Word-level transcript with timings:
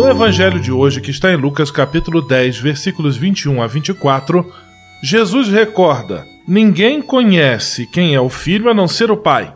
No 0.00 0.08
Evangelho 0.08 0.58
de 0.58 0.72
hoje, 0.72 0.98
que 0.98 1.10
está 1.10 1.30
em 1.30 1.36
Lucas 1.36 1.70
capítulo 1.70 2.22
10, 2.22 2.58
versículos 2.58 3.18
21 3.18 3.62
a 3.62 3.66
24, 3.66 4.50
Jesus 5.02 5.48
recorda 5.48 6.24
Ninguém 6.48 7.02
conhece 7.02 7.86
quem 7.86 8.14
é 8.14 8.20
o 8.20 8.30
filho 8.30 8.70
a 8.70 8.74
não 8.74 8.88
ser 8.88 9.10
o 9.10 9.16
pai. 9.18 9.52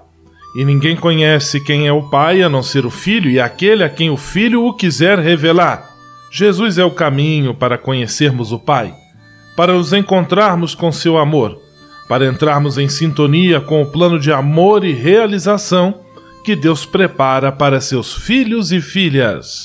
E 0.54 0.62
ninguém 0.62 0.96
conhece 0.96 1.64
quem 1.64 1.86
é 1.86 1.92
o 1.94 2.10
pai 2.10 2.42
a 2.42 2.50
não 2.50 2.62
ser 2.62 2.84
o 2.84 2.90
filho 2.90 3.30
e 3.30 3.40
aquele 3.40 3.82
a 3.82 3.88
quem 3.88 4.10
o 4.10 4.18
filho 4.18 4.66
o 4.66 4.74
quiser 4.74 5.18
revelar. 5.18 5.88
Jesus 6.30 6.76
é 6.76 6.84
o 6.84 6.90
caminho 6.90 7.54
para 7.54 7.78
conhecermos 7.78 8.52
o 8.52 8.58
Pai, 8.58 8.92
para 9.56 9.72
nos 9.72 9.94
encontrarmos 9.94 10.74
com 10.74 10.92
seu 10.92 11.16
amor, 11.16 11.58
para 12.06 12.26
entrarmos 12.26 12.76
em 12.76 12.86
sintonia 12.86 13.62
com 13.62 13.80
o 13.80 13.86
plano 13.86 14.20
de 14.20 14.30
amor 14.30 14.84
e 14.84 14.92
realização 14.92 16.02
que 16.44 16.54
Deus 16.54 16.84
prepara 16.84 17.50
para 17.50 17.80
seus 17.80 18.12
filhos 18.12 18.72
e 18.72 18.80
filhas. 18.82 19.64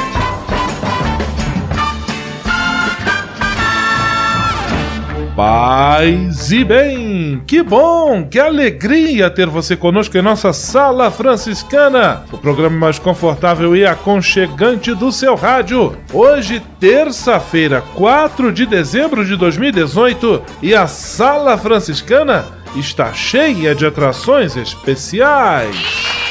Paz 5.41 6.51
e 6.51 6.63
bem! 6.63 7.41
Que 7.47 7.63
bom, 7.63 8.27
que 8.29 8.39
alegria 8.39 9.27
ter 9.27 9.47
você 9.47 9.75
conosco 9.75 10.15
em 10.15 10.21
nossa 10.21 10.53
Sala 10.53 11.09
Franciscana, 11.09 12.23
o 12.31 12.37
programa 12.37 12.77
mais 12.77 12.99
confortável 12.99 13.75
e 13.75 13.83
aconchegante 13.83 14.93
do 14.93 15.11
seu 15.11 15.33
rádio. 15.33 15.97
Hoje, 16.13 16.61
terça-feira, 16.79 17.81
4 17.95 18.53
de 18.53 18.67
dezembro 18.67 19.25
de 19.25 19.35
2018, 19.35 20.43
e 20.61 20.75
a 20.75 20.85
Sala 20.85 21.57
Franciscana 21.57 22.45
está 22.75 23.11
cheia 23.11 23.73
de 23.73 23.83
atrações 23.83 24.55
especiais. 24.55 26.30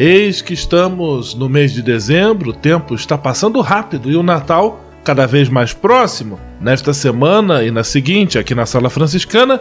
Eis 0.00 0.40
que 0.40 0.54
estamos 0.54 1.34
no 1.34 1.48
mês 1.48 1.72
de 1.72 1.82
dezembro, 1.82 2.50
o 2.50 2.52
tempo 2.52 2.94
está 2.94 3.18
passando 3.18 3.60
rápido 3.60 4.08
e 4.08 4.14
o 4.14 4.22
Natal 4.22 4.80
cada 5.02 5.26
vez 5.26 5.48
mais 5.48 5.72
próximo. 5.72 6.38
Nesta 6.60 6.94
semana 6.94 7.64
e 7.64 7.72
na 7.72 7.82
seguinte, 7.82 8.38
aqui 8.38 8.54
na 8.54 8.64
Sala 8.64 8.90
Franciscana, 8.90 9.60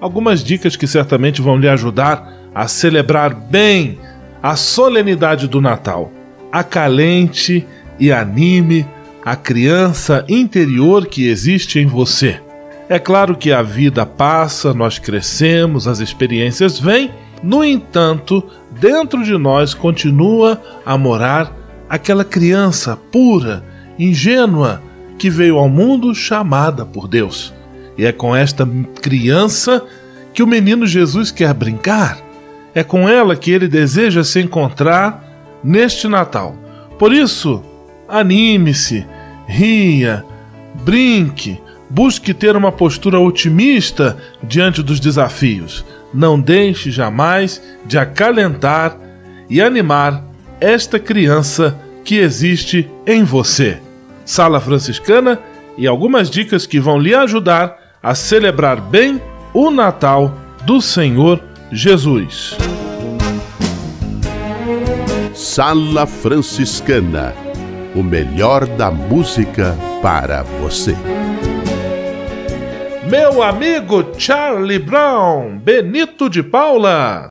algumas 0.00 0.42
dicas 0.42 0.74
que 0.74 0.86
certamente 0.86 1.42
vão 1.42 1.58
lhe 1.58 1.68
ajudar 1.68 2.32
a 2.54 2.66
celebrar 2.66 3.34
bem 3.34 3.98
a 4.42 4.56
solenidade 4.56 5.46
do 5.46 5.60
Natal. 5.60 6.10
Acalente 6.50 7.66
e 8.00 8.10
anime 8.10 8.86
a 9.22 9.36
criança 9.36 10.24
interior 10.30 11.04
que 11.04 11.28
existe 11.28 11.78
em 11.78 11.84
você. 11.84 12.40
É 12.88 12.98
claro 12.98 13.36
que 13.36 13.52
a 13.52 13.60
vida 13.60 14.06
passa, 14.06 14.72
nós 14.72 14.98
crescemos, 14.98 15.86
as 15.86 16.00
experiências 16.00 16.80
vêm 16.80 17.10
no 17.44 17.62
entanto, 17.62 18.42
dentro 18.70 19.22
de 19.22 19.36
nós 19.36 19.74
continua 19.74 20.62
a 20.82 20.96
morar 20.96 21.54
aquela 21.86 22.24
criança 22.24 22.96
pura, 23.12 23.62
ingênua, 23.98 24.82
que 25.18 25.28
veio 25.28 25.58
ao 25.58 25.68
mundo 25.68 26.14
chamada 26.14 26.86
por 26.86 27.06
Deus. 27.06 27.52
E 27.98 28.06
é 28.06 28.12
com 28.12 28.34
esta 28.34 28.66
criança 29.02 29.84
que 30.32 30.42
o 30.42 30.46
menino 30.46 30.86
Jesus 30.86 31.30
quer 31.30 31.52
brincar. 31.52 32.18
É 32.74 32.82
com 32.82 33.06
ela 33.06 33.36
que 33.36 33.50
ele 33.50 33.68
deseja 33.68 34.24
se 34.24 34.40
encontrar 34.40 35.22
neste 35.62 36.08
Natal. 36.08 36.56
Por 36.98 37.12
isso, 37.12 37.62
anime-se, 38.08 39.06
ria, 39.46 40.24
brinque, 40.82 41.60
busque 41.90 42.32
ter 42.32 42.56
uma 42.56 42.72
postura 42.72 43.20
otimista 43.20 44.16
diante 44.42 44.82
dos 44.82 44.98
desafios 44.98 45.84
não 46.14 46.40
deixe 46.40 46.90
jamais 46.90 47.60
de 47.84 47.98
acalentar 47.98 48.96
e 49.50 49.60
animar 49.60 50.24
esta 50.60 50.98
criança 50.98 51.78
que 52.04 52.16
existe 52.16 52.88
em 53.06 53.24
você. 53.24 53.78
Sala 54.24 54.60
Franciscana 54.60 55.38
e 55.76 55.86
algumas 55.86 56.30
dicas 56.30 56.66
que 56.66 56.78
vão 56.78 56.98
lhe 56.98 57.14
ajudar 57.14 57.76
a 58.02 58.14
celebrar 58.14 58.80
bem 58.80 59.20
o 59.52 59.70
Natal 59.70 60.32
do 60.64 60.80
Senhor 60.80 61.42
Jesus. 61.70 62.56
Sala 65.34 66.06
Franciscana 66.06 67.34
o 67.94 68.02
melhor 68.02 68.66
da 68.66 68.90
música 68.90 69.76
para 70.02 70.42
você 70.42 70.96
meu 73.08 73.42
amigo 73.42 74.12
Charlie 74.18 74.78
Brown, 74.78 75.58
Benito 75.58 76.28
de 76.28 76.42
Paula. 76.42 77.28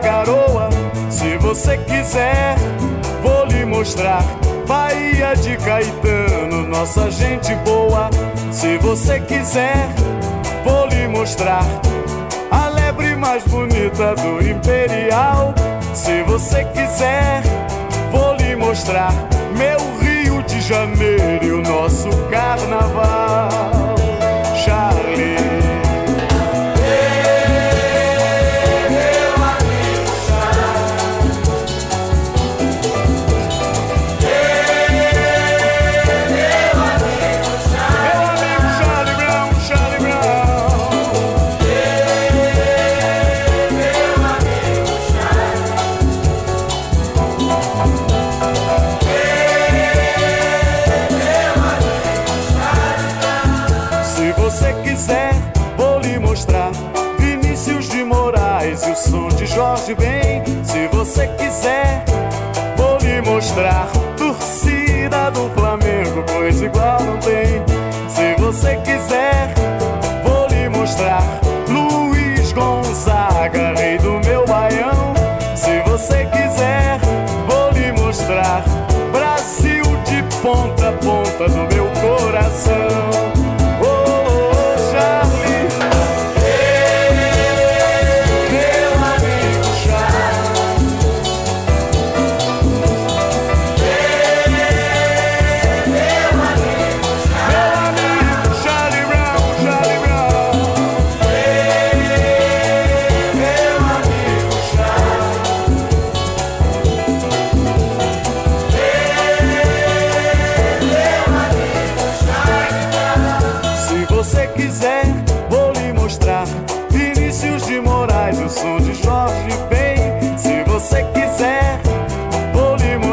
Garoa. 0.00 0.68
Se 1.10 1.36
você 1.38 1.76
quiser, 1.78 2.56
vou 3.22 3.44
lhe 3.46 3.64
mostrar. 3.64 4.22
Bahia 4.66 5.34
de 5.34 5.56
Caetano, 5.56 6.66
nossa 6.68 7.10
gente 7.10 7.54
boa. 7.56 8.10
Se 8.50 8.78
você 8.78 9.20
quiser, 9.20 9.88
vou 10.64 10.86
lhe 10.86 11.08
mostrar. 11.08 11.64
A 12.50 12.68
lebre 12.68 13.16
mais 13.16 13.42
bonita 13.44 14.14
do 14.14 14.46
Imperial. 14.46 15.54
Se 15.94 16.22
você 16.22 16.64
quiser, 16.64 17.42
vou 18.10 18.34
lhe 18.34 18.54
mostrar. 18.56 19.12
Meu 19.56 19.78
Rio 20.00 20.42
de 20.44 20.60
Janeiro 20.60 21.44
e 21.44 21.52
o 21.52 21.62
nosso 21.62 22.08
carnaval. 22.30 23.91
Jorge 59.92 59.94
bem, 59.94 60.42
se 60.64 60.88
você 60.88 61.26
quiser, 61.28 62.04
vou 62.76 62.98
lhe 62.98 63.20
mostrar. 63.22 63.88
Torcida 64.16 65.30
do 65.30 65.50
Flamengo, 65.50 66.24
pois 66.26 66.60
igual 66.62 67.02
não 67.02 67.18
tem. 67.18 67.41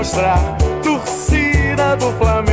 Mostrar. 0.09 0.57
Torcida 0.83 1.95
do 1.95 2.11
Flamengo, 2.13 2.48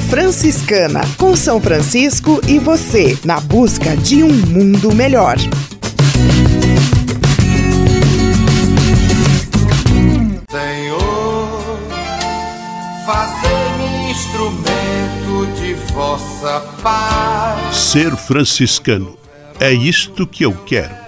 Franciscana, 0.00 1.00
com 1.16 1.34
São 1.34 1.60
Francisco 1.60 2.40
e 2.46 2.58
você, 2.58 3.18
na 3.24 3.40
busca 3.40 3.96
de 3.96 4.22
um 4.22 4.32
mundo 4.32 4.94
melhor. 4.94 5.36
Senhor, 10.50 11.78
fazei-me 13.06 14.10
instrumento 14.10 15.60
de 15.60 15.74
vossa 15.92 16.60
paz. 16.82 17.76
Ser 17.76 18.16
franciscano. 18.16 19.18
É 19.60 19.72
isto 19.72 20.26
que 20.26 20.44
eu 20.44 20.52
quero. 20.64 21.07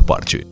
parte. 0.00 0.51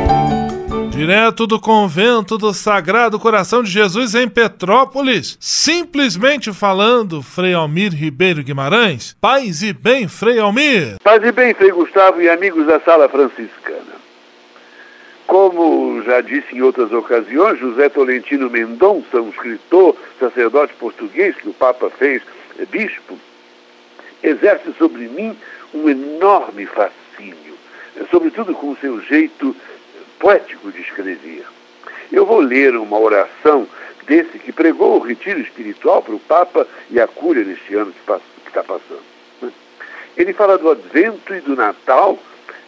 Direto 1.01 1.47
do 1.47 1.59
convento 1.59 2.37
do 2.37 2.53
Sagrado 2.53 3.19
Coração 3.19 3.63
de 3.63 3.71
Jesus 3.71 4.13
em 4.13 4.27
Petrópolis, 4.27 5.35
simplesmente 5.39 6.53
falando, 6.53 7.23
Frei 7.23 7.55
Almir 7.55 7.91
Ribeiro 7.91 8.43
Guimarães. 8.43 9.17
Paz 9.19 9.63
e 9.63 9.73
bem, 9.73 10.07
Frei 10.07 10.37
Almir. 10.37 10.97
Paz 11.03 11.23
e 11.23 11.31
bem, 11.31 11.55
Frei 11.55 11.71
Gustavo 11.71 12.21
e 12.21 12.29
amigos 12.29 12.67
da 12.67 12.79
Sala 12.81 13.09
Franciscana. 13.09 13.95
Como 15.25 16.03
já 16.03 16.21
disse 16.21 16.55
em 16.55 16.61
outras 16.61 16.91
ocasiões, 16.91 17.57
José 17.57 17.89
Tolentino 17.89 18.47
Mendonça, 18.47 19.19
um 19.19 19.29
escritor, 19.29 19.97
sacerdote 20.19 20.75
português 20.75 21.35
que 21.35 21.49
o 21.49 21.53
Papa 21.53 21.89
fez 21.89 22.21
bispo, 22.69 23.17
exerce 24.21 24.71
sobre 24.77 25.07
mim 25.07 25.35
um 25.73 25.89
enorme 25.89 26.67
fascínio, 26.67 27.55
sobretudo 28.11 28.53
com 28.53 28.69
o 28.69 28.77
seu 28.77 29.01
jeito 29.01 29.55
poético 30.21 30.71
de 30.71 30.81
escrever. 30.81 31.45
Eu 32.11 32.25
vou 32.25 32.39
ler 32.39 32.75
uma 32.77 32.99
oração 32.99 33.67
desse 34.05 34.37
que 34.37 34.51
pregou 34.51 34.97
o 34.97 35.03
retiro 35.03 35.39
espiritual 35.39 36.03
para 36.03 36.13
o 36.13 36.19
Papa 36.19 36.67
e 36.91 37.01
a 37.01 37.07
Cúria 37.07 37.43
neste 37.43 37.73
ano 37.75 37.91
que 37.91 38.47
está 38.47 38.63
passando. 38.63 39.03
Ele 40.15 40.33
fala 40.33 40.57
do 40.57 40.69
advento 40.69 41.33
e 41.33 41.41
do 41.41 41.55
Natal, 41.55 42.19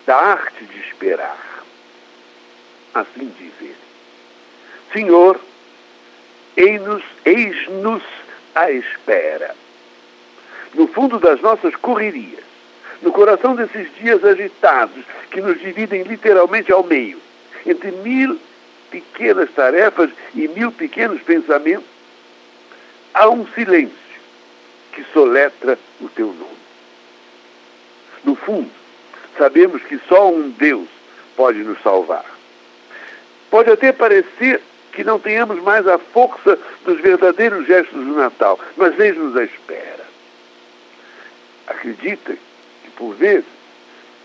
da 0.05 0.15
arte 0.15 0.65
de 0.65 0.79
esperar. 0.79 1.63
Assim 2.93 3.31
diz 3.37 3.53
ele. 3.61 3.75
Senhor, 4.91 5.39
eis-nos 6.57 7.03
eis 7.25 7.67
à 8.55 8.71
espera. 8.71 9.55
No 10.73 10.87
fundo 10.87 11.19
das 11.19 11.39
nossas 11.41 11.75
correrias, 11.75 12.43
no 13.01 13.11
coração 13.11 13.55
desses 13.55 13.93
dias 13.95 14.23
agitados 14.23 15.03
que 15.29 15.41
nos 15.41 15.59
dividem 15.59 16.03
literalmente 16.03 16.71
ao 16.71 16.83
meio, 16.83 17.19
entre 17.65 17.91
mil 17.91 18.39
pequenas 18.89 19.49
tarefas 19.51 20.09
e 20.35 20.47
mil 20.47 20.71
pequenos 20.71 21.21
pensamentos, 21.23 21.87
há 23.13 23.29
um 23.29 23.45
silêncio 23.47 23.97
que 24.91 25.03
soletra 25.11 25.77
o 25.99 26.07
teu 26.09 26.27
nome. 26.27 26.63
No 28.23 28.35
fundo, 28.35 28.69
sabemos 29.37 29.81
que 29.83 29.99
só 30.07 30.31
um 30.31 30.49
Deus 30.49 30.87
pode 31.35 31.59
nos 31.59 31.81
salvar. 31.81 32.25
Pode 33.49 33.71
até 33.71 33.91
parecer 33.91 34.61
que 34.91 35.03
não 35.03 35.19
tenhamos 35.19 35.61
mais 35.61 35.87
a 35.87 35.97
força 35.97 36.57
dos 36.85 36.99
verdadeiros 37.01 37.65
gestos 37.65 38.05
do 38.05 38.13
Natal, 38.13 38.59
mas 38.77 38.97
eis-nos 38.99 39.35
à 39.35 39.43
espera. 39.43 40.05
Acredita 41.67 42.33
que, 42.83 42.91
por 42.95 43.15
vezes, 43.15 43.45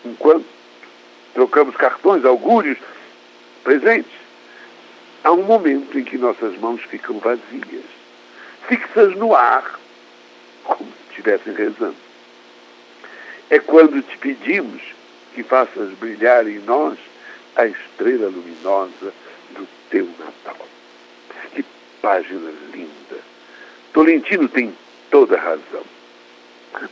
enquanto 0.04 0.44
trocamos 1.34 1.74
cartões, 1.76 2.24
augúrios, 2.24 2.78
presentes, 3.62 4.12
há 5.24 5.32
um 5.32 5.42
momento 5.42 5.98
em 5.98 6.04
que 6.04 6.16
nossas 6.18 6.56
mãos 6.58 6.82
ficam 6.84 7.18
vazias, 7.18 7.84
fixas 8.66 9.14
no 9.16 9.34
ar, 9.34 9.78
como 10.64 10.84
se 10.84 11.10
estivessem 11.10 11.54
rezando. 11.54 11.96
É 13.50 13.58
quando 13.58 14.02
te 14.02 14.16
pedimos 14.18 14.82
que 15.34 15.42
faças 15.42 15.90
brilhar 15.94 16.46
em 16.46 16.58
nós 16.60 16.98
a 17.56 17.66
estrela 17.66 18.28
luminosa 18.28 19.12
do 19.50 19.66
teu 19.90 20.08
Natal. 20.18 20.66
Que 21.54 21.64
página 22.00 22.50
linda! 22.72 23.16
Tolentino 23.92 24.48
tem 24.48 24.74
toda 25.10 25.36
a 25.36 25.40
razão. 25.40 25.82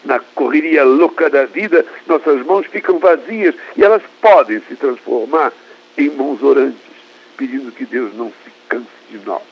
Na 0.04 0.18
correria 0.18 0.82
louca 0.84 1.28
da 1.28 1.44
vida, 1.44 1.84
nossas 2.06 2.44
mãos 2.44 2.66
ficam 2.66 2.98
vazias 2.98 3.54
e 3.76 3.84
elas 3.84 4.02
podem 4.20 4.60
se 4.60 4.74
transformar 4.74 5.52
em 5.96 6.10
mãos 6.10 6.42
orantes, 6.42 6.80
pedindo 7.36 7.72
que 7.72 7.84
Deus 7.84 8.14
não 8.14 8.28
se 8.28 8.50
canse 8.68 8.86
de 9.10 9.18
nós, 9.24 9.42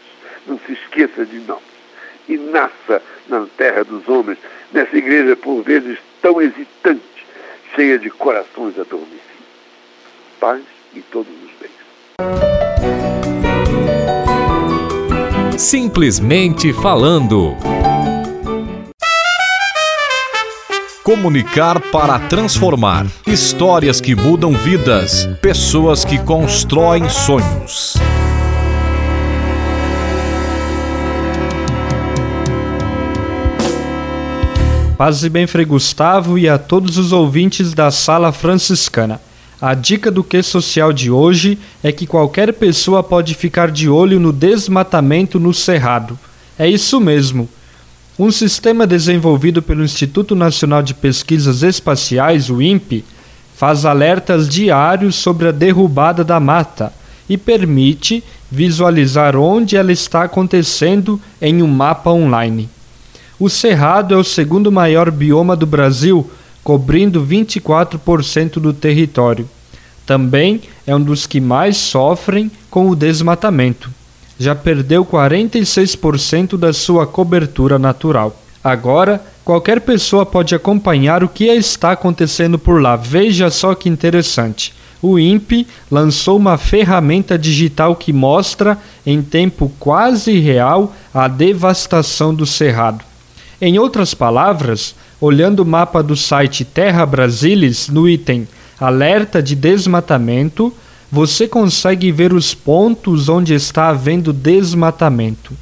não 0.46 0.58
se 0.58 0.72
esqueça 0.72 1.24
de 1.24 1.38
nós 1.40 1.62
e 2.28 2.36
nasça 2.36 3.02
na 3.28 3.46
terra 3.56 3.84
dos 3.84 4.08
homens, 4.08 4.38
nessa 4.72 4.96
igreja 4.96 5.36
por 5.36 5.62
vezes 5.62 5.98
tão 6.20 6.40
hesitante, 6.40 7.02
cheia 7.74 7.98
de 7.98 8.10
corações 8.10 8.78
adormecidos. 8.78 9.20
Paz 10.40 10.62
e 10.94 11.00
todos 11.00 11.32
os 11.32 11.50
bens. 11.60 11.72
Simplesmente 15.58 16.72
falando. 16.72 17.56
Comunicar 21.04 21.78
para 21.92 22.18
transformar. 22.18 23.06
Histórias 23.26 24.00
que 24.00 24.14
mudam 24.14 24.52
vidas. 24.52 25.28
Pessoas 25.42 26.02
que 26.02 26.18
constroem 26.18 27.10
sonhos. 27.10 27.92
Paz 34.96 35.22
e 35.22 35.28
bem, 35.28 35.46
Frei 35.46 35.66
Gustavo, 35.66 36.38
e 36.38 36.48
a 36.48 36.56
todos 36.56 36.96
os 36.96 37.12
ouvintes 37.12 37.74
da 37.74 37.90
Sala 37.90 38.32
Franciscana. 38.32 39.20
A 39.60 39.74
dica 39.74 40.10
do 40.10 40.24
que 40.24 40.42
social 40.42 40.90
de 40.90 41.10
hoje 41.10 41.58
é 41.82 41.92
que 41.92 42.06
qualquer 42.06 42.50
pessoa 42.54 43.02
pode 43.02 43.34
ficar 43.34 43.70
de 43.70 43.90
olho 43.90 44.18
no 44.18 44.32
desmatamento 44.32 45.38
no 45.38 45.52
Cerrado. 45.52 46.18
É 46.58 46.66
isso 46.66 46.98
mesmo. 46.98 47.46
Um 48.16 48.30
sistema 48.30 48.86
desenvolvido 48.86 49.60
pelo 49.60 49.82
Instituto 49.82 50.36
Nacional 50.36 50.84
de 50.84 50.94
Pesquisas 50.94 51.64
Espaciais, 51.64 52.48
o 52.48 52.62
INPE, 52.62 53.04
faz 53.56 53.84
alertas 53.84 54.48
diários 54.48 55.16
sobre 55.16 55.48
a 55.48 55.50
derrubada 55.50 56.22
da 56.22 56.38
mata 56.38 56.92
e 57.28 57.36
permite 57.36 58.22
visualizar 58.48 59.34
onde 59.34 59.76
ela 59.76 59.90
está 59.90 60.22
acontecendo 60.22 61.20
em 61.42 61.60
um 61.60 61.66
mapa 61.66 62.10
online. 62.10 62.68
O 63.36 63.50
Cerrado 63.50 64.14
é 64.14 64.16
o 64.16 64.22
segundo 64.22 64.70
maior 64.70 65.10
bioma 65.10 65.56
do 65.56 65.66
Brasil, 65.66 66.30
cobrindo 66.62 67.20
24% 67.20 68.60
do 68.60 68.72
território. 68.72 69.50
Também 70.06 70.60
é 70.86 70.94
um 70.94 71.00
dos 71.00 71.26
que 71.26 71.40
mais 71.40 71.76
sofrem 71.78 72.48
com 72.70 72.88
o 72.88 72.94
desmatamento. 72.94 73.90
Já 74.38 74.54
perdeu 74.54 75.04
46% 75.04 76.56
da 76.56 76.72
sua 76.72 77.06
cobertura 77.06 77.78
natural. 77.78 78.36
Agora, 78.62 79.22
qualquer 79.44 79.80
pessoa 79.80 80.24
pode 80.24 80.54
acompanhar 80.54 81.22
o 81.22 81.28
que 81.28 81.44
está 81.44 81.92
acontecendo 81.92 82.58
por 82.58 82.80
lá. 82.80 82.96
Veja 82.96 83.50
só 83.50 83.74
que 83.74 83.88
interessante. 83.88 84.74
O 85.02 85.18
INPE 85.18 85.66
lançou 85.90 86.38
uma 86.38 86.56
ferramenta 86.56 87.38
digital 87.38 87.94
que 87.94 88.12
mostra, 88.12 88.78
em 89.04 89.20
tempo 89.20 89.70
quase 89.78 90.38
real, 90.38 90.94
a 91.12 91.28
devastação 91.28 92.34
do 92.34 92.46
cerrado. 92.46 93.04
Em 93.60 93.78
outras 93.78 94.14
palavras, 94.14 94.94
olhando 95.20 95.60
o 95.60 95.66
mapa 95.66 96.02
do 96.02 96.16
site 96.16 96.64
Terra 96.64 97.04
Brasilis 97.04 97.88
no 97.88 98.08
item 98.08 98.48
Alerta 98.80 99.42
de 99.42 99.54
desmatamento, 99.54 100.72
você 101.14 101.46
consegue 101.46 102.10
ver 102.10 102.32
os 102.32 102.56
pontos 102.56 103.28
onde 103.28 103.54
está 103.54 103.88
havendo 103.90 104.32
desmatamento. 104.32 105.52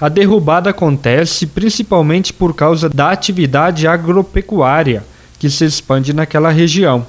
A 0.00 0.08
derrubada 0.08 0.70
acontece 0.70 1.46
principalmente 1.46 2.32
por 2.32 2.54
causa 2.54 2.88
da 2.88 3.10
atividade 3.10 3.86
agropecuária 3.86 5.04
que 5.38 5.50
se 5.50 5.66
expande 5.66 6.14
naquela 6.14 6.50
região. 6.50 7.06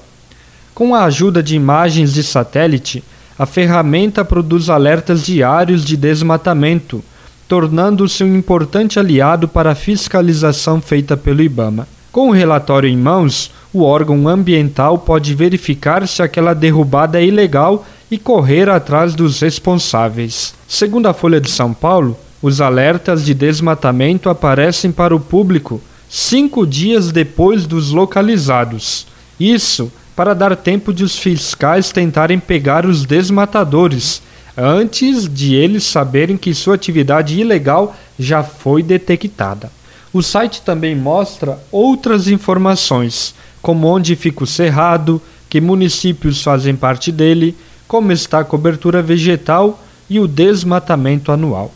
Com 0.76 0.94
a 0.94 1.06
ajuda 1.06 1.42
de 1.42 1.56
imagens 1.56 2.14
de 2.14 2.24
satélite, 2.24 3.02
a 3.40 3.46
ferramenta 3.46 4.26
produz 4.26 4.70
alertas 4.70 5.26
diários 5.26 5.86
de 5.86 5.96
desmatamento 5.96 7.02
tornando-se 7.48 8.22
um 8.22 8.36
importante 8.36 9.00
aliado 9.00 9.48
para 9.48 9.72
a 9.72 9.76
fiscalização 9.76 10.82
feita 10.82 11.16
pelo 11.16 11.42
IBAMA. 11.42 11.88
Com 12.12 12.28
o 12.28 12.34
relatório 12.34 12.90
em 12.90 12.98
mãos, 12.98 13.50
o 13.78 13.84
órgão 13.84 14.28
ambiental 14.28 14.98
pode 14.98 15.36
verificar 15.36 16.08
se 16.08 16.24
aquela 16.24 16.56
derrubada 16.56 17.22
é 17.22 17.26
ilegal 17.26 17.86
e 18.10 18.18
correr 18.18 18.70
atrás 18.70 19.14
dos 19.14 19.40
responsáveis. 19.40 20.56
Segundo 20.68 21.08
a 21.08 21.14
Folha 21.14 21.40
de 21.40 21.52
São 21.52 21.74
Paulo, 21.74 22.18
os 22.42 22.60
alertas 22.60 23.24
de 23.24 23.34
desmatamento 23.34 24.30
aparecem 24.30 24.92
para 24.92 25.16
o 25.16 25.20
público 25.20 25.80
cinco 26.10 26.66
dias 26.66 27.12
depois 27.12 27.68
dos 27.68 27.92
localizados. 27.92 29.06
Isso 29.40 29.92
para 30.16 30.34
dar 30.34 30.56
tempo 30.56 30.92
de 30.92 31.04
os 31.04 31.20
fiscais 31.20 31.92
tentarem 31.92 32.40
pegar 32.40 32.86
os 32.86 33.06
desmatadores 33.06 34.22
antes 34.58 35.32
de 35.32 35.54
eles 35.54 35.84
saberem 35.84 36.36
que 36.36 36.56
sua 36.56 36.74
atividade 36.74 37.40
ilegal 37.40 37.96
já 38.18 38.42
foi 38.44 38.82
detectada. 38.82 39.72
O 40.12 40.24
site 40.24 40.64
também 40.64 40.96
mostra 40.96 41.60
outras 41.72 42.28
informações, 42.28 43.36
como 43.62 43.88
onde 43.88 44.16
fica 44.16 44.44
o 44.44 44.48
cerrado, 44.48 45.22
que 45.50 45.62
municípios 45.62 46.42
fazem 46.44 46.76
parte 46.76 47.12
dele, 47.12 47.56
como 47.88 48.12
está 48.12 48.40
a 48.40 48.46
cobertura 48.46 49.02
vegetal 49.02 49.82
e 50.10 50.20
o 50.20 50.28
desmatamento 50.28 51.32
anual. 51.32 51.72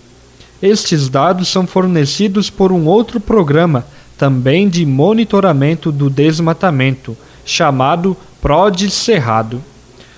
Estes 0.61 1.09
dados 1.09 1.47
são 1.47 1.65
fornecidos 1.65 2.49
por 2.49 2.71
um 2.71 2.85
outro 2.85 3.19
programa, 3.19 3.85
também 4.17 4.69
de 4.69 4.85
monitoramento 4.85 5.91
do 5.91 6.09
desmatamento, 6.09 7.17
chamado 7.43 8.15
PROD 8.41 8.89
Cerrado. 8.91 9.63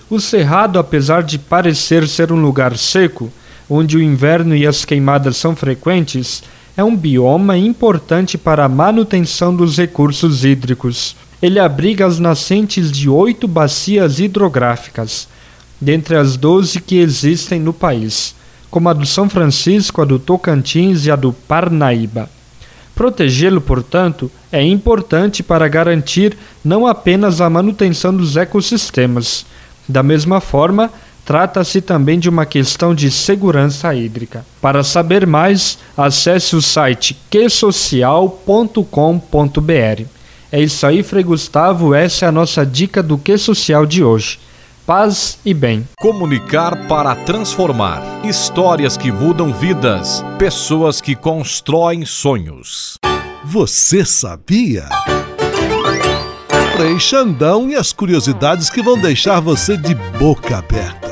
O 0.10 0.20
Cerrado, 0.20 0.78
apesar 0.78 1.24
de 1.24 1.40
parecer 1.40 2.08
ser 2.08 2.32
um 2.32 2.42
lugar 2.42 2.78
seco, 2.78 3.32
onde 3.70 3.96
o 3.96 4.02
inverno 4.02 4.56
e 4.56 4.68
as 4.68 4.84
queimadas 4.84 5.38
são 5.38 5.56
frequentes, 5.56 6.44
é 6.76 6.84
um 6.84 6.96
bioma 6.96 7.58
importante 7.58 8.38
para 8.38 8.66
a 8.66 8.70
manutenção 8.70 9.56
dos 9.56 9.78
recursos 9.78 10.44
hídricos. 10.44 11.16
Ele 11.44 11.60
abriga 11.60 12.06
as 12.06 12.20
nascentes 12.20 12.90
de 12.90 13.10
oito 13.10 13.50
bacias 13.50 14.18
hidrográficas, 14.18 15.28
dentre 15.80 16.16
as 16.16 16.38
doze 16.38 16.80
que 16.80 16.96
existem 16.96 17.60
no 17.60 17.74
país, 17.74 18.34
como 18.72 18.88
a 18.88 18.94
do 18.94 19.06
São 19.06 19.30
Francisco, 19.30 20.02
a 20.02 20.06
do 20.06 20.18
Tocantins 20.18 21.06
e 21.06 21.12
a 21.12 21.18
do 21.18 21.34
Parnaíba. 21.34 22.30
Protegê-lo, 22.96 23.60
portanto, 23.60 24.32
é 24.54 24.64
importante 24.64 25.44
para 25.44 25.68
garantir 25.68 26.38
não 26.64 26.88
apenas 26.88 27.42
a 27.42 27.50
manutenção 27.50 28.16
dos 28.16 28.38
ecossistemas, 28.38 29.46
da 29.86 30.02
mesma 30.02 30.40
forma, 30.40 30.90
trata-se 31.26 31.82
também 31.82 32.20
de 32.20 32.30
uma 32.30 32.46
questão 32.46 32.96
de 32.96 33.12
segurança 33.12 33.94
hídrica. 33.94 34.46
Para 34.62 34.82
saber 34.82 35.28
mais, 35.28 35.78
acesse 35.98 36.56
o 36.56 36.62
site 36.62 37.18
quesocial.com.br. 37.30 40.23
É 40.54 40.62
isso 40.62 40.86
aí, 40.86 41.02
Frei 41.02 41.24
Gustavo, 41.24 41.96
essa 41.96 42.26
é 42.26 42.28
a 42.28 42.32
nossa 42.32 42.64
dica 42.64 43.02
do 43.02 43.18
Que 43.18 43.40
Social 43.40 43.88
de 43.88 44.04
hoje. 44.04 44.38
Paz 44.86 45.40
e 45.44 45.52
bem. 45.52 45.88
Comunicar 46.00 46.88
para 46.88 47.16
transformar. 47.16 48.04
Histórias 48.24 48.96
que 48.96 49.12
mudam 49.12 49.52
vidas. 49.52 50.24
Pessoas 50.38 51.02
que 51.02 51.16
constroem 51.16 52.06
sonhos. 52.06 53.00
Você 53.44 54.06
sabia? 54.06 54.88
Frei 56.76 57.00
Xandão 57.00 57.68
e 57.72 57.76
as 57.76 57.92
curiosidades 57.92 58.70
que 58.70 58.84
vão 58.84 59.02
deixar 59.02 59.40
você 59.40 59.76
de 59.76 59.96
boca 60.20 60.60
aberta. 60.60 61.03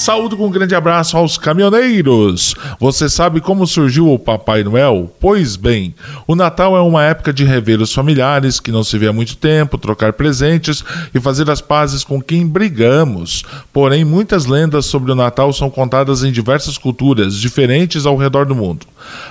Saúdo 0.00 0.34
com 0.34 0.46
um 0.46 0.50
grande 0.50 0.74
abraço 0.74 1.14
aos 1.14 1.36
caminhoneiros. 1.36 2.54
Você 2.80 3.06
sabe 3.06 3.38
como 3.38 3.66
surgiu 3.66 4.10
o 4.10 4.18
Papai 4.18 4.64
Noel? 4.64 5.14
Pois 5.20 5.56
bem, 5.56 5.94
o 6.26 6.34
Natal 6.34 6.74
é 6.74 6.80
uma 6.80 7.04
época 7.04 7.34
de 7.34 7.44
rever 7.44 7.82
os 7.82 7.92
familiares 7.92 8.58
que 8.58 8.72
não 8.72 8.82
se 8.82 8.96
vê 8.96 9.08
há 9.08 9.12
muito 9.12 9.36
tempo, 9.36 9.76
trocar 9.76 10.14
presentes 10.14 10.82
e 11.14 11.20
fazer 11.20 11.50
as 11.50 11.60
pazes 11.60 12.02
com 12.02 12.18
quem 12.18 12.46
brigamos. 12.46 13.44
Porém, 13.74 14.02
muitas 14.02 14.46
lendas 14.46 14.86
sobre 14.86 15.12
o 15.12 15.14
Natal 15.14 15.52
são 15.52 15.68
contadas 15.68 16.24
em 16.24 16.32
diversas 16.32 16.78
culturas 16.78 17.34
diferentes 17.36 18.06
ao 18.06 18.16
redor 18.16 18.46
do 18.46 18.54
mundo. 18.54 18.86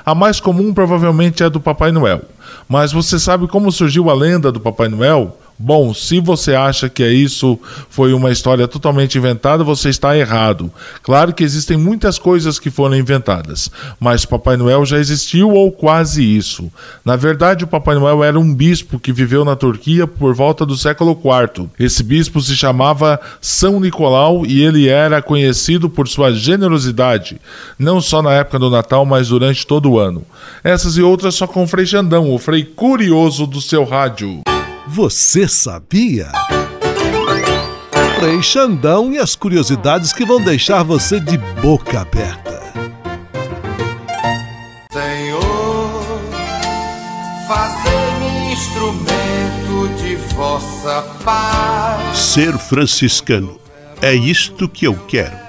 A 0.05 0.13
mais 0.13 0.39
comum 0.39 0.71
provavelmente 0.71 1.41
é 1.41 1.49
do 1.49 1.60
Papai 1.60 1.91
Noel. 1.91 2.21
Mas 2.67 2.91
você 2.91 3.17
sabe 3.17 3.47
como 3.47 3.71
surgiu 3.71 4.08
a 4.08 4.13
lenda 4.13 4.51
do 4.51 4.60
Papai 4.60 4.88
Noel? 4.88 5.36
Bom, 5.61 5.93
se 5.93 6.21
você 6.21 6.55
acha 6.55 6.87
que 6.87 7.03
é 7.03 7.11
isso 7.11 7.59
foi 7.89 8.13
uma 8.13 8.31
história 8.31 8.65
totalmente 8.65 9.17
inventada, 9.17 9.61
você 9.61 9.89
está 9.89 10.17
errado. 10.17 10.71
Claro 11.03 11.33
que 11.33 11.43
existem 11.43 11.75
muitas 11.75 12.17
coisas 12.17 12.57
que 12.57 12.71
foram 12.71 12.95
inventadas, 12.95 13.69
mas 13.99 14.23
Papai 14.23 14.55
Noel 14.55 14.85
já 14.85 14.97
existiu 14.97 15.49
ou 15.49 15.69
quase 15.69 16.23
isso. 16.23 16.71
Na 17.03 17.17
verdade, 17.17 17.65
o 17.65 17.67
Papai 17.67 17.95
Noel 17.95 18.23
era 18.23 18.39
um 18.39 18.55
bispo 18.55 18.97
que 18.97 19.11
viveu 19.11 19.43
na 19.43 19.53
Turquia 19.53 20.07
por 20.07 20.33
volta 20.33 20.65
do 20.65 20.77
século 20.77 21.11
IV. 21.11 21.67
Esse 21.77 22.03
bispo 22.03 22.39
se 22.39 22.55
chamava 22.55 23.19
São 23.41 23.81
Nicolau 23.81 24.45
e 24.45 24.63
ele 24.63 24.87
era 24.87 25.21
conhecido 25.21 25.89
por 25.89 26.07
sua 26.07 26.31
generosidade, 26.31 27.41
não 27.77 27.99
só 27.99 28.21
na 28.21 28.31
época 28.31 28.59
do 28.59 28.69
Natal, 28.69 29.05
mas 29.05 29.27
durante 29.27 29.67
todo 29.67 29.91
o 29.91 29.99
ano. 29.99 30.23
Essas 30.63 30.95
e 30.95 31.01
outras 31.01 31.35
só 31.35 31.45
com 31.45 31.63
o 31.63 31.67
Frei 31.67 31.85
Xandão, 31.85 32.33
o 32.33 32.39
Frei 32.39 32.63
curioso 32.63 33.45
do 33.45 33.59
seu 33.59 33.83
rádio. 33.83 34.41
Você 34.91 35.47
sabia? 35.47 36.32
Frei 38.19 38.41
Xandão 38.41 39.13
e 39.13 39.19
as 39.19 39.36
curiosidades 39.36 40.12
que 40.12 40.25
vão 40.25 40.41
deixar 40.41 40.82
você 40.82 41.19
de 41.19 41.38
boca 41.62 42.02
aberta. 42.02 42.60
Senhor, 44.91 46.04
fazei-me 47.47 48.52
instrumento 48.52 50.02
de 50.02 50.15
vossa 50.34 51.04
paz. 51.23 52.17
Ser 52.17 52.58
franciscano 52.58 53.60
é 54.02 54.15
isto 54.15 54.67
que 54.67 54.86
eu 54.86 54.95
quero. 55.06 55.48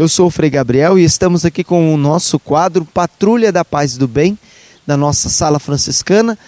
Eu 0.00 0.08
sou 0.08 0.28
o 0.28 0.30
Frei 0.30 0.48
Gabriel 0.48 0.98
e 0.98 1.04
estamos 1.04 1.44
aqui 1.44 1.62
com 1.62 1.92
o 1.92 1.96
nosso 1.98 2.38
quadro 2.38 2.86
Patrulha 2.86 3.52
da 3.52 3.62
Paz 3.62 3.96
e 3.96 3.98
do 3.98 4.08
Bem, 4.08 4.38
da 4.86 4.96
nossa 4.96 5.28
sala 5.28 5.58
franciscana. 5.58 6.38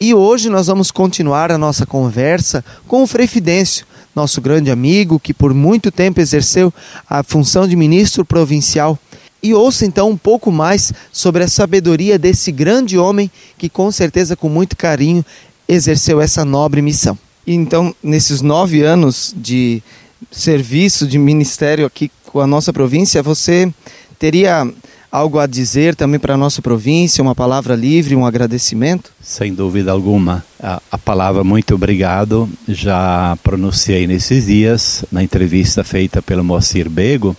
E 0.00 0.14
hoje 0.14 0.48
nós 0.48 0.68
vamos 0.68 0.92
continuar 0.92 1.50
a 1.50 1.58
nossa 1.58 1.84
conversa 1.84 2.64
com 2.86 3.02
o 3.02 3.06
Frei 3.08 3.26
Fidêncio, 3.26 3.84
nosso 4.14 4.40
grande 4.40 4.70
amigo 4.70 5.18
que 5.18 5.34
por 5.34 5.52
muito 5.52 5.90
tempo 5.90 6.20
exerceu 6.20 6.72
a 7.10 7.24
função 7.24 7.66
de 7.66 7.74
ministro 7.74 8.24
provincial. 8.24 8.96
E 9.42 9.52
ouça 9.52 9.84
então 9.84 10.08
um 10.08 10.16
pouco 10.16 10.52
mais 10.52 10.92
sobre 11.10 11.42
a 11.42 11.48
sabedoria 11.48 12.16
desse 12.16 12.52
grande 12.52 12.96
homem 12.96 13.28
que, 13.58 13.68
com 13.68 13.90
certeza, 13.90 14.36
com 14.36 14.48
muito 14.48 14.76
carinho, 14.76 15.26
exerceu 15.66 16.20
essa 16.20 16.44
nobre 16.44 16.80
missão. 16.80 17.18
Então, 17.44 17.92
nesses 18.00 18.42
nove 18.42 18.82
anos 18.82 19.34
de 19.36 19.82
serviço, 20.30 21.04
de 21.04 21.18
ministério 21.18 21.84
aqui 21.84 22.08
com 22.32 22.40
a 22.40 22.46
nossa 22.46 22.72
província, 22.72 23.22
você 23.22 23.72
teria 24.18 24.66
algo 25.10 25.38
a 25.38 25.46
dizer 25.46 25.94
também 25.94 26.18
para 26.18 26.32
a 26.32 26.38
nossa 26.38 26.62
província, 26.62 27.22
uma 27.22 27.34
palavra 27.34 27.74
livre, 27.74 28.16
um 28.16 28.24
agradecimento? 28.24 29.12
Sem 29.20 29.52
dúvida 29.52 29.92
alguma. 29.92 30.42
A, 30.58 30.80
a, 30.90 30.96
palavra 30.96 31.44
muito 31.44 31.74
obrigado 31.74 32.48
já 32.66 33.36
pronunciei 33.42 34.06
nesses 34.06 34.46
dias, 34.46 35.04
na 35.12 35.22
entrevista 35.22 35.84
feita 35.84 36.22
pelo 36.22 36.42
Moacir 36.42 36.88
Bego 36.88 37.36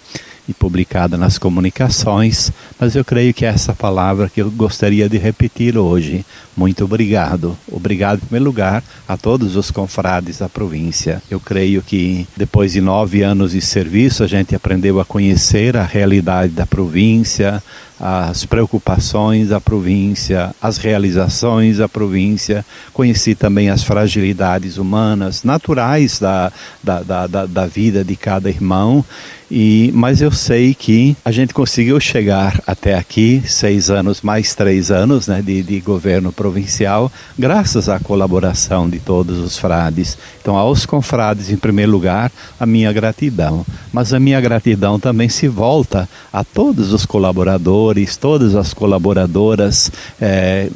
e 0.47 0.53
publicada 0.53 1.17
nas 1.17 1.37
comunicações, 1.37 2.51
Mas 2.79 2.95
eu 2.95 3.05
creio 3.05 3.33
que 3.33 3.45
é 3.45 3.49
essa 3.49 3.73
palavra 3.73 4.29
que 4.29 4.41
eu 4.41 4.51
gostaria 4.51 5.07
de 5.07 5.17
repetir 5.17 5.77
hoje. 5.77 6.25
Muito 6.55 6.83
obrigado. 6.83 7.57
Obrigado, 7.71 8.17
em 8.17 8.25
primeiro 8.25 8.45
lugar, 8.45 8.83
a 9.07 9.15
todos 9.15 9.55
os 9.55 9.71
confrades 9.71 10.39
da 10.39 10.49
província. 10.49 11.21
Eu 11.29 11.39
creio 11.39 11.81
que 11.81 12.27
depois 12.35 12.73
de 12.73 12.81
nove 12.81 13.23
anos 13.23 13.51
de 13.51 13.61
serviço, 13.61 14.23
a 14.23 14.27
gente 14.27 14.53
aprendeu 14.55 14.99
a 14.99 15.05
conhecer 15.05 15.77
a 15.77 15.83
realidade 15.83 16.53
da 16.53 16.65
província, 16.65 17.63
as 18.05 18.45
preocupações 18.45 19.47
da 19.47 19.61
província, 19.61 20.53
as 20.61 20.77
realizações 20.77 21.77
da 21.77 21.87
província, 21.87 22.65
conheci 22.91 23.33
também 23.33 23.69
as 23.69 23.81
fragilidades 23.81 24.77
humanas, 24.77 25.45
naturais 25.45 26.19
da, 26.19 26.51
da, 26.83 27.01
da, 27.01 27.45
da, 27.45 27.65
vida 27.65 28.03
de 28.03 28.17
cada 28.17 28.49
irmão. 28.49 29.05
E, 29.49 29.89
mas 29.93 30.21
eu 30.21 30.33
sei 30.33 30.73
que 30.73 31.15
a 31.23 31.31
gente 31.31 31.53
conseguiu 31.53 31.97
chegar 31.97 32.59
até 32.67 32.95
aqui, 32.95 33.41
seis 33.45 33.89
anos 33.89 34.21
mais 34.21 34.53
três 34.53 34.91
anos 34.91 35.27
né, 35.27 35.41
de, 35.41 35.63
de 35.63 35.79
governo 35.79 36.33
provincial, 36.33 37.09
graças 37.39 37.87
à 37.87 37.99
colaboração 37.99 38.89
de 38.89 38.99
todos 38.99 39.39
os 39.39 39.57
frades. 39.57 40.17
Então, 40.43 40.57
aos 40.57 40.85
confrades, 40.85 41.49
em 41.49 41.55
primeiro 41.55 41.89
lugar, 41.89 42.29
a 42.59 42.65
minha 42.65 42.91
gratidão. 42.91 43.65
Mas 43.93 44.13
a 44.13 44.19
minha 44.19 44.41
gratidão 44.41 44.99
também 44.99 45.29
se 45.29 45.47
volta 45.47 46.07
a 46.33 46.43
todos 46.43 46.91
os 46.91 47.05
colaboradores, 47.05 48.17
todas 48.17 48.53
as 48.53 48.73
colaboradoras. 48.73 49.89
É, 50.19 50.67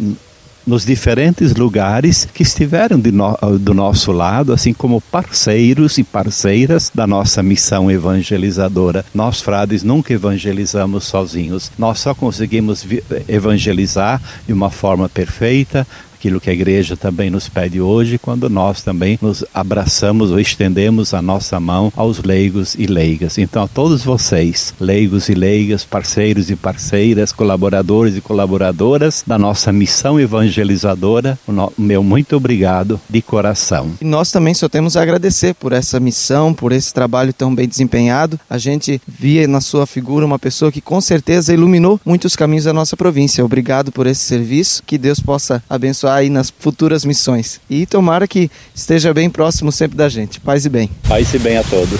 nos 0.65 0.85
diferentes 0.85 1.55
lugares 1.55 2.27
que 2.33 2.43
estiveram 2.43 2.97
no, 2.97 3.57
do 3.57 3.73
nosso 3.73 4.11
lado, 4.11 4.51
assim 4.51 4.73
como 4.73 4.99
parceiros 4.99 5.97
e 5.97 6.03
parceiras 6.03 6.91
da 6.93 7.07
nossa 7.07 7.41
missão 7.41 7.89
evangelizadora. 7.89 9.05
Nós, 9.15 9.39
frades, 9.39 9.81
nunca 9.81 10.13
evangelizamos 10.13 11.05
sozinhos, 11.05 11.71
nós 11.77 11.99
só 11.99 12.13
conseguimos 12.13 12.85
evangelizar 13.29 14.21
de 14.45 14.51
uma 14.51 14.69
forma 14.69 15.07
perfeita, 15.07 15.87
aquilo 16.17 16.41
que 16.41 16.49
a 16.49 16.53
igreja 16.53 16.97
também 16.97 17.29
nos 17.29 17.47
pede 17.47 17.79
hoje, 17.79 18.17
quando 18.17 18.49
nós 18.49 18.81
também 18.81 19.19
nos 19.21 19.45
abraçamos 19.53 20.31
ou 20.31 20.39
estendemos 20.39 21.13
a 21.13 21.21
nossa 21.21 21.59
mão 21.59 21.93
aos 21.95 22.23
leigos 22.23 22.75
e 22.75 22.87
leigas. 22.87 23.37
Então, 23.37 23.63
a 23.63 23.67
todos 23.67 24.03
vocês, 24.03 24.73
leigos 24.79 25.29
e 25.29 25.35
leigas, 25.35 25.85
parceiros 25.85 26.49
e 26.49 26.55
parceiras, 26.55 27.31
colaboradores 27.31 28.17
e 28.17 28.21
colaboradoras 28.21 29.23
da 29.25 29.37
nossa 29.37 29.71
missão 29.71 30.19
evangelizadora, 30.19 31.37
o 31.47 31.71
meu 31.77 32.03
muito 32.03 32.35
obrigado 32.35 32.99
de 33.07 33.21
coração. 33.21 33.91
E 34.01 34.05
nós 34.05 34.31
também 34.31 34.55
só 34.55 34.67
temos 34.67 34.97
a 34.97 35.03
agradecer 35.03 35.53
por 35.53 35.71
essa 35.71 35.99
missão, 35.99 36.53
por 36.53 36.71
esse 36.71 36.91
trabalho 36.91 37.31
tão 37.31 37.53
bem 37.53 37.67
desempenhado. 37.67 38.39
A 38.49 38.57
gente 38.57 38.99
via 39.07 39.47
na 39.47 39.61
sua 39.61 39.85
figura 39.85 40.25
uma 40.25 40.39
pessoa 40.39 40.71
que 40.71 40.81
com 40.81 40.99
certeza 40.99 41.53
iluminou 41.53 41.99
muitos 42.03 42.35
caminhos 42.35 42.65
da 42.65 42.73
nossa 42.73 42.97
província. 42.97 43.45
Obrigado 43.45 43.91
por 43.91 44.07
esse 44.07 44.21
serviço. 44.21 44.81
Que 44.85 44.97
Deus 44.97 45.19
possa 45.19 45.61
abençoar 45.69 46.16
aí 46.17 46.29
nas 46.29 46.49
futuras 46.49 47.05
missões. 47.05 47.59
E 47.69 47.85
tomara 47.85 48.27
que 48.27 48.51
esteja 48.73 49.13
bem 49.13 49.29
próximo 49.29 49.71
sempre 49.71 49.97
da 49.97 50.09
gente. 50.09 50.39
Paz 50.39 50.65
e 50.65 50.69
bem. 50.69 50.89
Paz 51.07 51.33
e 51.33 51.39
bem 51.39 51.57
a 51.57 51.63
todos. 51.63 51.99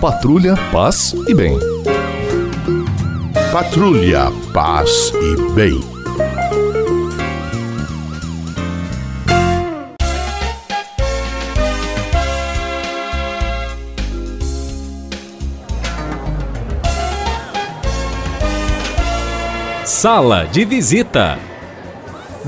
Patrulha, 0.00 0.54
paz 0.72 1.14
e 1.28 1.34
bem. 1.34 1.58
Patrulha, 3.52 4.32
paz 4.52 5.12
e 5.14 5.52
bem. 5.52 6.00
Sala 19.84 20.46
de 20.46 20.64
visita. 20.64 21.49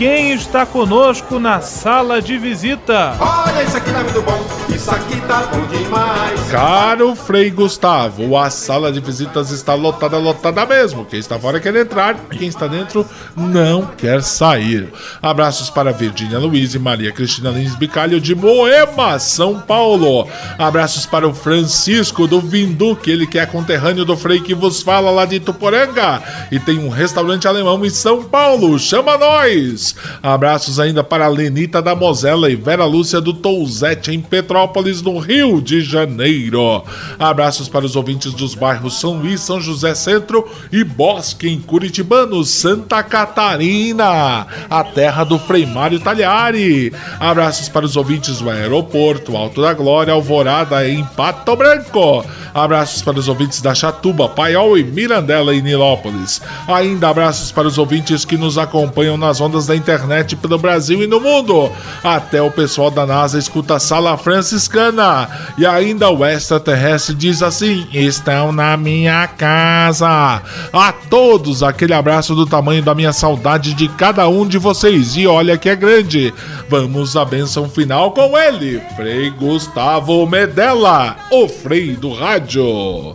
quem 0.00 0.32
está 0.32 0.64
conosco 0.64 1.38
na 1.38 1.60
sala 1.60 2.22
de 2.22 2.38
visita? 2.38 3.14
Olha, 3.20 3.62
isso 3.62 3.76
aqui 3.76 3.92
tá 3.92 4.02
muito 4.02 4.22
bom, 4.22 4.46
isso 4.74 4.90
aqui 4.90 5.20
tá 5.28 5.42
bom 5.42 5.66
demais. 5.66 6.40
Caro 6.50 7.14
Frei 7.14 7.50
Gustavo, 7.50 8.34
a 8.34 8.48
sala 8.48 8.90
de 8.90 8.98
visitas 8.98 9.50
está 9.50 9.74
lotada, 9.74 10.16
lotada 10.16 10.64
mesmo. 10.64 11.04
Quem 11.04 11.20
está 11.20 11.38
fora 11.38 11.60
quer 11.60 11.76
entrar, 11.76 12.14
quem 12.30 12.48
está 12.48 12.66
dentro 12.66 13.06
não 13.36 13.84
quer 13.84 14.22
sair. 14.22 14.90
Abraços 15.20 15.68
para 15.68 15.92
Virgínia 15.92 16.38
Luiz 16.38 16.74
e 16.74 16.78
Maria 16.78 17.12
Cristina 17.12 17.50
Lins 17.50 17.74
Bicalho 17.74 18.18
de 18.22 18.34
Moema, 18.34 19.18
São 19.18 19.60
Paulo. 19.60 20.26
Abraços 20.58 21.04
para 21.04 21.28
o 21.28 21.34
Francisco 21.34 22.26
do 22.26 22.40
Vinduque, 22.40 23.10
ele 23.10 23.26
que 23.26 23.38
é 23.38 23.44
conterrâneo 23.44 24.06
do 24.06 24.16
Frei 24.16 24.40
que 24.40 24.54
vos 24.54 24.80
fala 24.80 25.10
lá 25.10 25.26
de 25.26 25.38
Tuporanga 25.40 26.22
e 26.50 26.58
tem 26.58 26.78
um 26.78 26.88
restaurante 26.88 27.46
alemão 27.46 27.84
em 27.84 27.90
São 27.90 28.24
Paulo. 28.24 28.78
Chama 28.78 29.18
nós! 29.18 29.89
Abraços 30.22 30.78
ainda 30.78 31.02
para 31.02 31.28
Lenita 31.28 31.80
da 31.80 31.94
Mosela 31.94 32.50
e 32.50 32.56
Vera 32.56 32.84
Lúcia 32.84 33.20
do 33.20 33.32
Touzete, 33.32 34.10
em 34.12 34.20
Petrópolis, 34.20 35.02
no 35.02 35.18
Rio 35.18 35.60
de 35.60 35.80
Janeiro. 35.80 36.82
Abraços 37.18 37.68
para 37.68 37.84
os 37.84 37.96
ouvintes 37.96 38.32
dos 38.32 38.54
bairros 38.54 38.98
São 39.00 39.14
Luís, 39.14 39.40
São 39.40 39.60
José 39.60 39.94
Centro 39.94 40.48
e 40.72 40.84
Bosque, 40.84 41.48
em 41.48 41.60
Curitibano, 41.60 42.44
Santa 42.44 43.02
Catarina, 43.02 44.46
a 44.68 44.84
terra 44.84 45.24
do 45.24 45.38
Frei 45.38 45.66
Mário 45.66 46.00
Talhari. 46.00 46.92
Abraços 47.18 47.68
para 47.68 47.84
os 47.86 47.96
ouvintes 47.96 48.38
do 48.38 48.50
aeroporto, 48.50 49.36
Alto 49.36 49.62
da 49.62 49.72
Glória, 49.72 50.12
Alvorada, 50.12 50.88
em 50.88 51.04
Pato 51.04 51.56
Branco. 51.56 52.24
Abraços 52.52 53.02
para 53.02 53.18
os 53.18 53.28
ouvintes 53.28 53.60
da 53.60 53.74
Chatuba, 53.74 54.28
Paiol 54.28 54.76
e 54.76 54.84
Mirandela, 54.84 55.54
em 55.54 55.62
Nilópolis. 55.62 56.40
Ainda 56.66 57.08
abraços 57.08 57.52
para 57.52 57.68
os 57.68 57.78
ouvintes 57.78 58.24
que 58.24 58.36
nos 58.36 58.58
acompanham 58.58 59.16
nas 59.16 59.40
ondas 59.40 59.66
da 59.66 59.76
internet 59.80 60.36
pelo 60.36 60.58
Brasil 60.58 61.02
e 61.02 61.06
no 61.06 61.20
mundo. 61.20 61.72
Até 62.04 62.40
o 62.40 62.50
pessoal 62.50 62.90
da 62.90 63.06
NASA 63.06 63.38
escuta 63.38 63.76
a 63.76 63.80
Sala 63.80 64.16
Franciscana. 64.16 65.28
E 65.58 65.66
ainda 65.66 66.10
o 66.10 66.24
extraterrestre 66.24 67.14
diz 67.14 67.42
assim: 67.42 67.86
estão 67.92 68.52
na 68.52 68.76
minha 68.76 69.26
casa. 69.26 70.42
A 70.72 70.92
todos, 70.92 71.62
aquele 71.62 71.94
abraço 71.94 72.34
do 72.34 72.46
tamanho 72.46 72.82
da 72.82 72.94
minha 72.94 73.12
saudade 73.12 73.74
de 73.74 73.88
cada 73.88 74.28
um 74.28 74.46
de 74.46 74.58
vocês. 74.58 75.16
E 75.16 75.26
olha 75.26 75.58
que 75.58 75.68
é 75.68 75.76
grande. 75.76 76.32
Vamos 76.68 77.16
à 77.16 77.24
benção 77.24 77.68
final 77.68 78.12
com 78.12 78.36
ele, 78.38 78.80
Frei 78.94 79.30
Gustavo 79.30 80.26
Medella, 80.26 81.16
o 81.30 81.48
Frei 81.48 81.96
do 81.96 82.12
Rádio. 82.12 83.14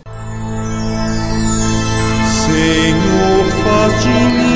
Senhor, 2.46 3.46
faz 3.64 4.02
de 4.02 4.08
mim 4.08 4.55